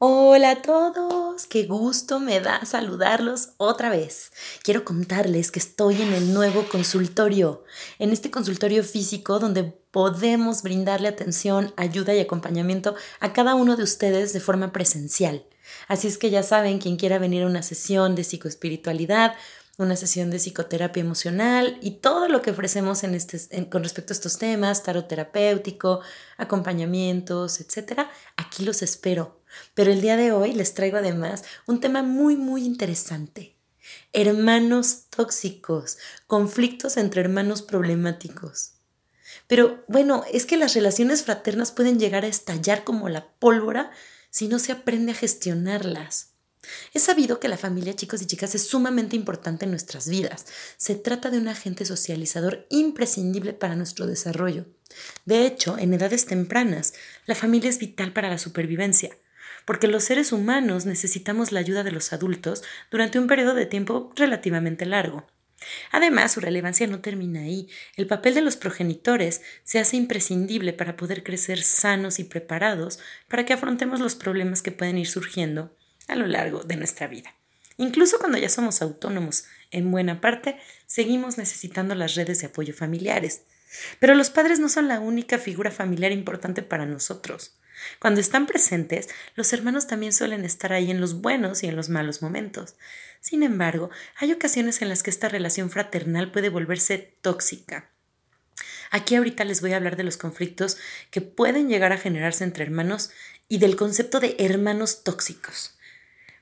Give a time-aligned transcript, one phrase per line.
[0.00, 4.30] Hola a todos, qué gusto me da saludarlos otra vez.
[4.62, 7.64] Quiero contarles que estoy en el nuevo consultorio,
[7.98, 13.82] en este consultorio físico donde podemos brindarle atención, ayuda y acompañamiento a cada uno de
[13.82, 15.44] ustedes de forma presencial.
[15.88, 19.34] Así es que ya saben, quien quiera venir a una sesión de psicoespiritualidad
[19.78, 24.16] una sesión de psicoterapia emocional y todo lo que ofrecemos en este, con respecto a
[24.16, 26.00] estos temas, tarot terapéutico,
[26.36, 28.08] acompañamientos, etc.
[28.36, 29.37] Aquí los espero.
[29.74, 33.56] Pero el día de hoy les traigo además un tema muy, muy interesante.
[34.12, 38.72] Hermanos tóxicos, conflictos entre hermanos problemáticos.
[39.46, 43.90] Pero bueno, es que las relaciones fraternas pueden llegar a estallar como la pólvora
[44.30, 46.32] si no se aprende a gestionarlas.
[46.92, 50.46] Es sabido que la familia, chicos y chicas, es sumamente importante en nuestras vidas.
[50.76, 54.66] Se trata de un agente socializador imprescindible para nuestro desarrollo.
[55.24, 56.94] De hecho, en edades tempranas,
[57.26, 59.16] la familia es vital para la supervivencia,
[59.68, 64.10] porque los seres humanos necesitamos la ayuda de los adultos durante un periodo de tiempo
[64.16, 65.26] relativamente largo.
[65.92, 67.68] Además, su relevancia no termina ahí.
[67.94, 73.44] El papel de los progenitores se hace imprescindible para poder crecer sanos y preparados para
[73.44, 77.34] que afrontemos los problemas que pueden ir surgiendo a lo largo de nuestra vida.
[77.76, 83.42] Incluso cuando ya somos autónomos, en buena parte, seguimos necesitando las redes de apoyo familiares.
[84.00, 87.57] Pero los padres no son la única figura familiar importante para nosotros.
[87.98, 91.88] Cuando están presentes, los hermanos también suelen estar ahí en los buenos y en los
[91.88, 92.74] malos momentos.
[93.20, 97.90] Sin embargo, hay ocasiones en las que esta relación fraternal puede volverse tóxica.
[98.90, 100.78] Aquí ahorita les voy a hablar de los conflictos
[101.10, 103.10] que pueden llegar a generarse entre hermanos
[103.48, 105.76] y del concepto de hermanos tóxicos.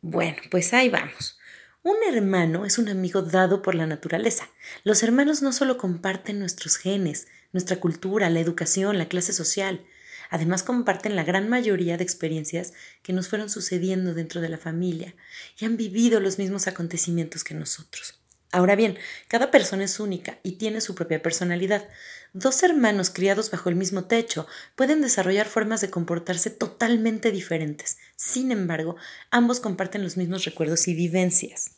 [0.00, 1.38] Bueno, pues ahí vamos.
[1.84, 4.48] Un hermano es un amigo dado por la naturaleza.
[4.84, 9.84] Los hermanos no solo comparten nuestros genes, nuestra cultura, la educación, la clase social,
[10.32, 15.14] además comparten la gran mayoría de experiencias que nos fueron sucediendo dentro de la familia
[15.60, 18.18] y han vivido los mismos acontecimientos que nosotros.
[18.50, 21.86] Ahora bien, cada persona es única y tiene su propia personalidad.
[22.32, 27.98] Dos hermanos criados bajo el mismo techo pueden desarrollar formas de comportarse totalmente diferentes.
[28.16, 28.96] Sin embargo,
[29.30, 31.72] ambos comparten los mismos recuerdos y vivencias.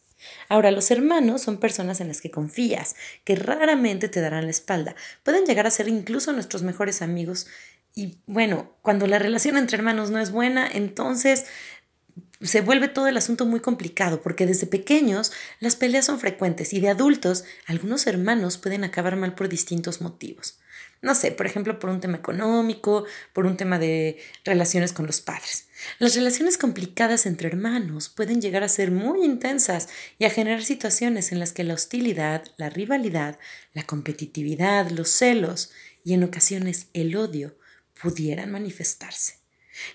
[0.49, 4.95] Ahora, los hermanos son personas en las que confías, que raramente te darán la espalda.
[5.23, 7.47] Pueden llegar a ser incluso nuestros mejores amigos.
[7.95, 11.47] Y bueno, cuando la relación entre hermanos no es buena, entonces
[12.41, 16.81] se vuelve todo el asunto muy complicado porque desde pequeños las peleas son frecuentes y
[16.81, 20.59] de adultos algunos hermanos pueden acabar mal por distintos motivos.
[21.01, 25.21] No sé, por ejemplo, por un tema económico, por un tema de relaciones con los
[25.21, 25.69] padres.
[25.99, 29.89] Las relaciones complicadas entre hermanos pueden llegar a ser muy intensas
[30.19, 33.39] y a generar situaciones en las que la hostilidad, la rivalidad,
[33.75, 35.71] la competitividad, los celos
[36.05, 37.55] y en ocasiones el odio
[38.01, 39.35] pudieran manifestarse.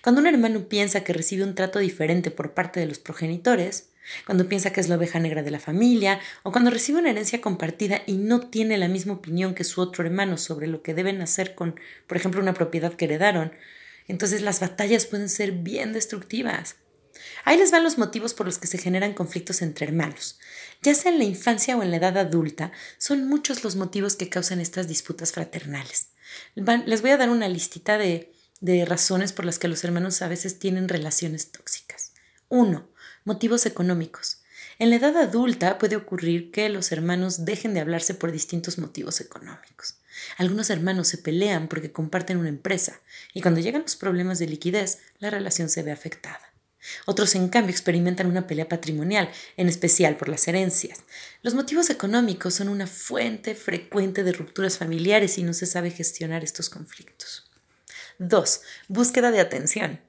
[0.02, 3.88] Cuando un hermano piensa que recibe un trato diferente por parte de los progenitores,
[4.26, 7.40] cuando piensa que es la oveja negra de la familia, o cuando recibe una herencia
[7.40, 11.20] compartida y no tiene la misma opinión que su otro hermano sobre lo que deben
[11.22, 13.52] hacer con, por ejemplo, una propiedad que heredaron,
[14.08, 16.76] entonces las batallas pueden ser bien destructivas.
[17.44, 20.38] Ahí les van los motivos por los que se generan conflictos entre hermanos.
[20.82, 24.28] Ya sea en la infancia o en la edad adulta, son muchos los motivos que
[24.28, 26.08] causan estas disputas fraternales.
[26.54, 30.28] Les voy a dar una listita de de razones por las que los hermanos a
[30.28, 32.12] veces tienen relaciones tóxicas.
[32.48, 32.88] 1.
[33.24, 34.42] Motivos económicos.
[34.78, 39.20] En la edad adulta puede ocurrir que los hermanos dejen de hablarse por distintos motivos
[39.20, 39.96] económicos.
[40.36, 43.00] Algunos hermanos se pelean porque comparten una empresa
[43.34, 46.49] y cuando llegan los problemas de liquidez, la relación se ve afectada.
[47.06, 51.00] Otros, en cambio, experimentan una pelea patrimonial, en especial por las herencias.
[51.42, 56.42] Los motivos económicos son una fuente frecuente de rupturas familiares y no se sabe gestionar
[56.42, 57.50] estos conflictos.
[58.18, 58.60] 2.
[58.88, 60.00] Búsqueda de atención.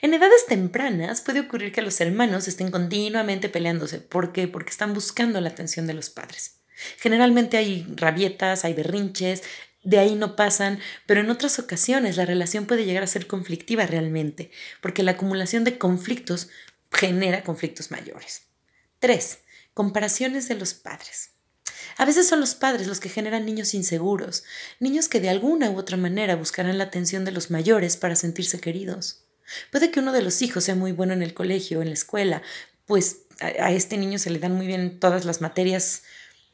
[0.00, 4.00] En edades tempranas puede ocurrir que los hermanos estén continuamente peleándose.
[4.00, 4.48] ¿Por qué?
[4.48, 6.56] Porque están buscando la atención de los padres.
[6.98, 9.42] Generalmente hay rabietas, hay berrinches,
[9.86, 13.86] de ahí no pasan, pero en otras ocasiones la relación puede llegar a ser conflictiva
[13.86, 14.50] realmente,
[14.82, 16.48] porque la acumulación de conflictos
[16.90, 18.42] genera conflictos mayores.
[18.98, 19.38] 3.
[19.74, 21.30] Comparaciones de los padres.
[21.98, 24.42] A veces son los padres los que generan niños inseguros,
[24.80, 28.58] niños que de alguna u otra manera buscarán la atención de los mayores para sentirse
[28.58, 29.22] queridos.
[29.70, 32.42] Puede que uno de los hijos sea muy bueno en el colegio, en la escuela,
[32.86, 36.02] pues a, este niño se le dan muy bien todas las materias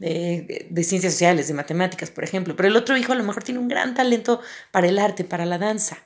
[0.03, 3.61] de, ciencias sociales, de matemáticas, por ejemplo, pero el otro hijo a lo mejor tiene
[3.61, 4.41] un gran talento
[4.73, 5.99] para el arte, para la danza.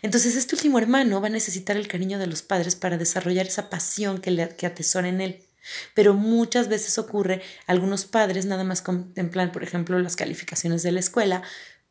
[0.00, 3.68] Entonces este último hermano va a necesitar el cariño de los padres para desarrollar esa
[3.68, 5.42] pasión que, le, que atesora en él.
[5.94, 11.00] Pero muchas veces ocurre, algunos padres nada más contemplan, por ejemplo, las calificaciones de la
[11.00, 11.42] escuela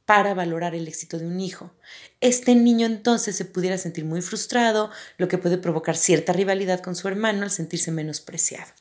[0.06, 1.74] para valorar el éxito de un hijo.
[2.22, 6.96] Este niño entonces se pudiera sentir muy frustrado, lo que puede provocar cierta rivalidad con
[6.96, 8.72] su hermano al sentirse menospreciado.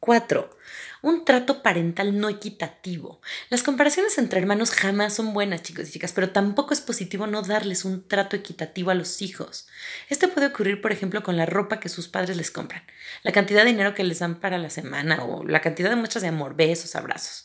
[0.00, 0.50] 4.
[1.00, 3.20] Un trato parental no equitativo.
[3.50, 7.42] Las comparaciones entre hermanos jamás son buenas, chicos y chicas, pero tampoco es positivo no
[7.42, 9.68] darles un trato equitativo a los hijos.
[10.08, 12.82] Este puede ocurrir, por ejemplo, con la ropa que sus padres les compran,
[13.22, 16.22] la cantidad de dinero que les dan para la semana o la cantidad de muestras
[16.22, 17.44] de amor, besos, abrazos.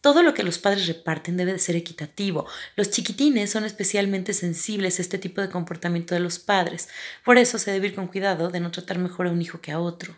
[0.00, 2.46] Todo lo que los padres reparten debe de ser equitativo.
[2.76, 6.88] Los chiquitines son especialmente sensibles a este tipo de comportamiento de los padres.
[7.24, 9.72] Por eso se debe ir con cuidado de no tratar mejor a un hijo que
[9.72, 10.16] a otro.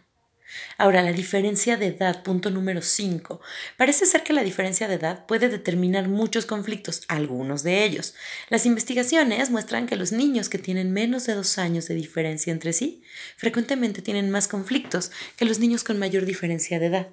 [0.78, 3.40] Ahora, la diferencia de edad, punto número 5.
[3.76, 8.14] Parece ser que la diferencia de edad puede determinar muchos conflictos, algunos de ellos.
[8.48, 12.72] Las investigaciones muestran que los niños que tienen menos de dos años de diferencia entre
[12.72, 13.02] sí
[13.36, 17.08] frecuentemente tienen más conflictos que los niños con mayor diferencia de edad.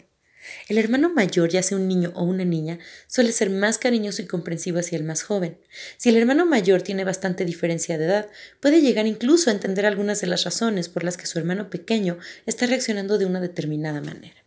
[0.68, 4.28] El hermano mayor, ya sea un niño o una niña, suele ser más cariñoso y
[4.28, 5.58] comprensivo hacia el más joven.
[5.98, 8.30] Si el hermano mayor tiene bastante diferencia de edad,
[8.60, 12.18] puede llegar incluso a entender algunas de las razones por las que su hermano pequeño
[12.46, 14.44] está reaccionando de una determinada manera.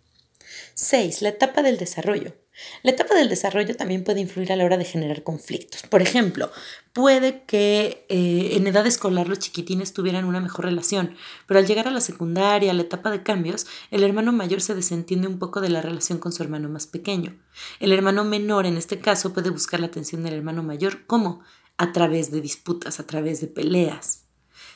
[0.75, 1.23] 6.
[1.23, 2.35] La etapa del desarrollo.
[2.83, 5.83] La etapa del desarrollo también puede influir a la hora de generar conflictos.
[5.83, 6.51] Por ejemplo,
[6.93, 11.15] puede que eh, en edad escolar los chiquitines tuvieran una mejor relación,
[11.47, 14.75] pero al llegar a la secundaria, a la etapa de cambios, el hermano mayor se
[14.75, 17.37] desentiende un poco de la relación con su hermano más pequeño.
[17.81, 21.07] El hermano menor, en este caso, puede buscar la atención del hermano mayor.
[21.07, 21.41] ¿Cómo?
[21.77, 24.25] A través de disputas, a través de peleas.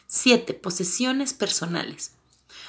[0.07, 0.55] 7.
[0.55, 2.13] Posesiones personales.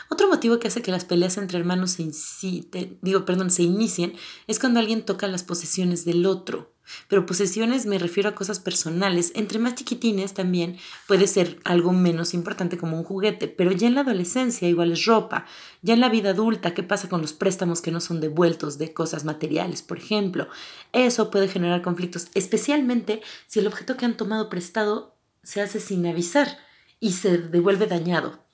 [0.10, 4.13] Otro motivo que hace que las peleas entre hermanos se, digo, perdón, se inicien
[4.48, 6.75] es cuando alguien toca las posesiones del otro.
[7.07, 9.31] Pero posesiones me refiero a cosas personales.
[9.36, 13.96] Entre más chiquitines también puede ser algo menos importante como un juguete, pero ya en
[13.96, 15.46] la adolescencia igual es ropa.
[15.81, 18.94] Ya en la vida adulta, ¿qué pasa con los préstamos que no son devueltos de
[18.94, 20.48] cosas materiales, por ejemplo?
[20.94, 26.06] Eso puede generar conflictos, especialmente si el objeto que han tomado prestado se hace sin
[26.06, 26.60] avisar
[27.00, 28.45] y se devuelve dañado.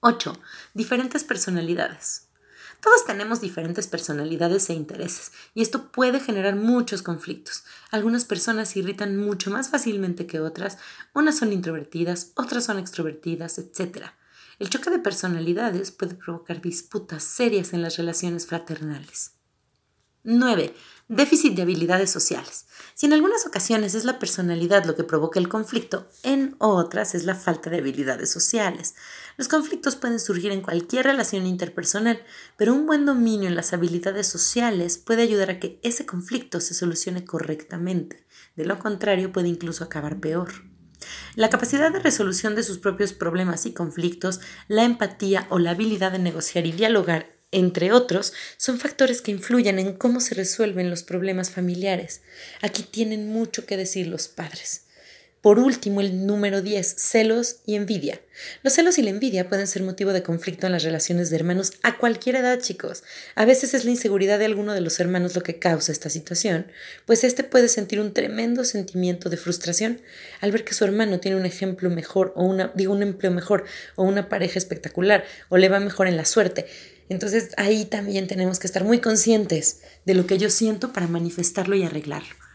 [0.00, 0.38] 8.
[0.74, 2.28] Diferentes personalidades.
[2.82, 7.64] Todos tenemos diferentes personalidades e intereses, y esto puede generar muchos conflictos.
[7.90, 10.76] Algunas personas se irritan mucho más fácilmente que otras,
[11.14, 14.08] unas son introvertidas, otras son extrovertidas, etc.
[14.58, 19.32] El choque de personalidades puede provocar disputas serias en las relaciones fraternales.
[20.24, 20.74] 9.
[21.08, 22.66] Déficit de habilidades sociales.
[22.94, 27.22] Si en algunas ocasiones es la personalidad lo que provoca el conflicto, en otras es
[27.22, 28.96] la falta de habilidades sociales.
[29.36, 32.24] Los conflictos pueden surgir en cualquier relación interpersonal,
[32.56, 36.74] pero un buen dominio en las habilidades sociales puede ayudar a que ese conflicto se
[36.74, 38.26] solucione correctamente.
[38.56, 40.64] De lo contrario, puede incluso acabar peor.
[41.36, 46.10] La capacidad de resolución de sus propios problemas y conflictos, la empatía o la habilidad
[46.10, 51.02] de negociar y dialogar entre otros, son factores que influyen en cómo se resuelven los
[51.02, 52.20] problemas familiares.
[52.60, 54.85] Aquí tienen mucho que decir los padres.
[55.46, 58.20] Por último, el número 10, celos y envidia.
[58.64, 61.74] Los celos y la envidia pueden ser motivo de conflicto en las relaciones de hermanos
[61.84, 63.04] a cualquier edad, chicos.
[63.36, 66.66] A veces es la inseguridad de alguno de los hermanos lo que causa esta situación,
[67.04, 70.00] pues éste puede sentir un tremendo sentimiento de frustración
[70.40, 73.66] al ver que su hermano tiene un ejemplo mejor o una, digo, un empleo mejor
[73.94, 76.66] o una pareja espectacular o le va mejor en la suerte.
[77.08, 81.76] Entonces ahí también tenemos que estar muy conscientes de lo que yo siento para manifestarlo
[81.76, 82.45] y arreglarlo.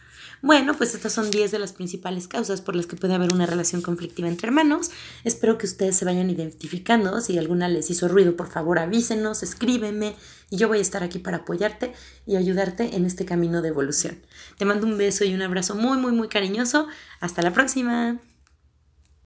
[0.41, 3.45] Bueno, pues estas son 10 de las principales causas por las que puede haber una
[3.45, 4.89] relación conflictiva entre hermanos.
[5.23, 7.21] Espero que ustedes se vayan identificando.
[7.21, 10.15] Si alguna les hizo ruido, por favor avísenos, escríbeme
[10.49, 11.93] y yo voy a estar aquí para apoyarte
[12.25, 14.19] y ayudarte en este camino de evolución.
[14.57, 16.87] Te mando un beso y un abrazo muy, muy, muy cariñoso.
[17.19, 18.19] Hasta la próxima.